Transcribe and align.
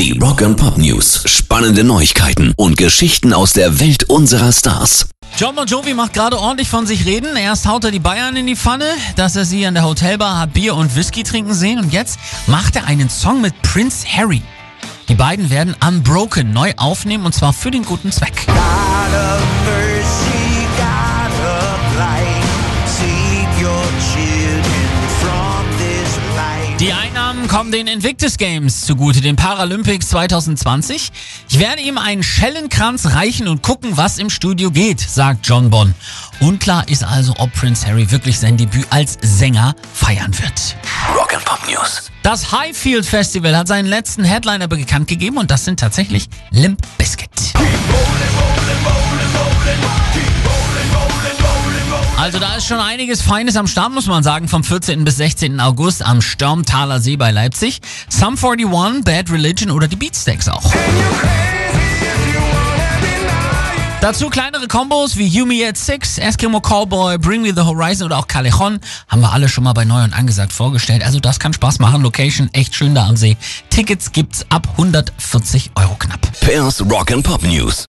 Die 0.00 0.18
Rock 0.18 0.40
and 0.40 0.56
Pop 0.56 0.78
News. 0.78 1.24
Spannende 1.26 1.84
Neuigkeiten 1.84 2.54
und 2.56 2.78
Geschichten 2.78 3.34
aus 3.34 3.52
der 3.52 3.80
Welt 3.80 4.04
unserer 4.04 4.50
Stars. 4.50 5.10
John 5.36 5.54
Bon 5.54 5.66
Jovi 5.66 5.92
macht 5.92 6.14
gerade 6.14 6.38
ordentlich 6.38 6.70
von 6.70 6.86
sich 6.86 7.04
reden. 7.04 7.36
Erst 7.36 7.68
haut 7.68 7.84
er 7.84 7.90
die 7.90 7.98
Bayern 7.98 8.34
in 8.34 8.46
die 8.46 8.56
Pfanne, 8.56 8.86
dass 9.16 9.36
er 9.36 9.44
sie 9.44 9.66
an 9.66 9.74
der 9.74 9.84
Hotelbar 9.84 10.38
hat 10.38 10.54
Bier 10.54 10.74
und 10.74 10.96
Whisky 10.96 11.22
trinken 11.22 11.52
sehen 11.52 11.78
und 11.78 11.92
jetzt 11.92 12.18
macht 12.46 12.76
er 12.76 12.86
einen 12.86 13.10
Song 13.10 13.42
mit 13.42 13.52
Prince 13.60 14.06
Harry. 14.10 14.40
Die 15.10 15.14
beiden 15.14 15.50
werden 15.50 15.76
Unbroken 15.86 16.50
neu 16.50 16.72
aufnehmen 16.78 17.26
und 17.26 17.34
zwar 17.34 17.52
für 17.52 17.70
den 17.70 17.84
guten 17.84 18.10
Zweck. 18.10 18.46
God 18.46 19.09
Die 26.80 26.94
Einnahmen 26.94 27.46
kommen 27.46 27.70
den 27.72 27.86
Invictus 27.86 28.38
Games 28.38 28.86
zugute, 28.86 29.20
den 29.20 29.36
Paralympics 29.36 30.08
2020. 30.08 31.12
Ich 31.50 31.58
werde 31.58 31.82
ihm 31.82 31.98
einen 31.98 32.22
Schellenkranz 32.22 33.12
reichen 33.12 33.48
und 33.48 33.60
gucken, 33.60 33.98
was 33.98 34.16
im 34.16 34.30
Studio 34.30 34.70
geht, 34.70 34.98
sagt 34.98 35.46
John 35.46 35.68
Bon. 35.68 35.94
Unklar 36.40 36.88
ist 36.88 37.04
also, 37.04 37.34
ob 37.36 37.52
Prince 37.52 37.86
Harry 37.86 38.10
wirklich 38.10 38.38
sein 38.38 38.56
Debüt 38.56 38.86
als 38.88 39.18
Sänger 39.20 39.76
feiern 39.92 40.32
wird. 40.38 40.74
Rock 41.14 41.34
and 41.34 41.44
Pop 41.44 41.60
News. 41.68 42.10
Das 42.22 42.50
Highfield 42.50 43.04
Festival 43.04 43.54
hat 43.54 43.68
seinen 43.68 43.86
letzten 43.86 44.24
Headliner 44.24 44.66
bekannt 44.66 45.06
gegeben 45.06 45.36
und 45.36 45.50
das 45.50 45.66
sind 45.66 45.78
tatsächlich 45.78 46.30
Limp 46.50 46.80
Bizkit. 46.96 47.29
Also 52.20 52.38
da 52.38 52.54
ist 52.56 52.66
schon 52.66 52.80
einiges 52.80 53.22
Feines 53.22 53.56
am 53.56 53.66
Start, 53.66 53.94
muss 53.94 54.04
man 54.04 54.22
sagen, 54.22 54.46
vom 54.46 54.62
14. 54.62 55.04
bis 55.04 55.16
16. 55.16 55.58
August 55.58 56.04
am 56.04 56.20
Stürmtaler 56.20 57.00
See 57.00 57.16
bei 57.16 57.30
Leipzig. 57.30 57.80
Sum 58.10 58.36
41, 58.36 59.04
Bad 59.04 59.30
Religion 59.30 59.70
oder 59.70 59.88
die 59.88 59.96
Beatsteaks 59.96 60.46
auch. 60.46 60.70
Dazu 64.02 64.28
kleinere 64.28 64.68
Kombos 64.68 65.16
wie 65.16 65.26
You 65.26 65.46
Me 65.46 65.66
at 65.66 65.78
Six, 65.78 66.18
Eskimo 66.18 66.60
Callboy, 66.60 67.16
Bring 67.16 67.40
Me 67.40 67.54
the 67.54 67.62
Horizon 67.62 68.04
oder 68.04 68.18
auch 68.18 68.28
Callejon 68.28 68.80
haben 69.08 69.22
wir 69.22 69.32
alle 69.32 69.48
schon 69.48 69.64
mal 69.64 69.72
bei 69.72 69.86
Neu 69.86 70.04
und 70.04 70.12
Angesagt 70.12 70.52
vorgestellt. 70.52 71.02
Also 71.02 71.20
das 71.20 71.40
kann 71.40 71.54
Spaß 71.54 71.78
machen. 71.78 72.02
Location 72.02 72.50
echt 72.52 72.74
schön 72.74 72.94
da 72.94 73.06
am 73.06 73.16
See. 73.16 73.38
Tickets 73.70 74.12
gibt's 74.12 74.44
ab 74.50 74.68
140 74.72 75.70
Euro 75.74 75.94
knapp. 75.98 76.20
Pairs 76.42 76.82
Rock 76.82 77.12
and 77.12 77.22
Pop 77.22 77.42
News. 77.44 77.86